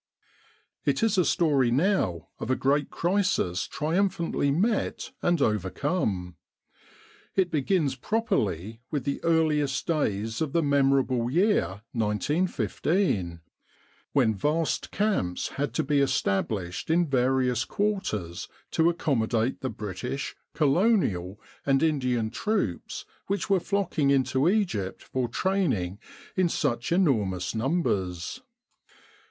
It 0.83 1.03
is 1.03 1.15
a 1.19 1.23
story 1.23 1.69
now 1.69 2.29
of 2.39 2.49
a 2.49 2.55
great 2.55 2.89
crisis 2.89 3.67
triumphantly 3.67 4.49
met 4.49 5.11
and 5.21 5.39
overcome. 5.39 6.37
It 7.35 7.51
begins 7.51 7.93
properly 7.95 8.81
with 8.89 9.03
the 9.03 9.23
earliest 9.23 9.85
days 9.85 10.41
of 10.41 10.53
the 10.53 10.63
memorable 10.63 11.29
year 11.29 11.83
1915, 11.91 13.41
when 14.11 14.33
vast 14.33 14.89
camps 14.89 15.49
had 15.49 15.71
to 15.75 15.83
be 15.83 15.99
established 15.99 16.89
in 16.89 17.07
various 17.07 17.63
quarters 17.63 18.47
to 18.71 18.91
accom 18.91 19.19
modate 19.27 19.59
the 19.59 19.69
British, 19.69 20.35
Colonial, 20.55 21.39
and 21.63 21.83
Indian 21.83 22.31
troops 22.31 23.05
which 23.27 23.51
were 23.51 23.59
flocking 23.59 24.09
into 24.09 24.49
Egypt 24.49 25.03
for 25.03 25.27
training 25.27 25.99
in 26.35 26.49
such 26.49 26.89
enor 26.89 27.27
mous 27.27 27.53
numbers. 27.53 28.41